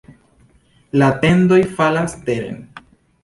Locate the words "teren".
2.31-2.59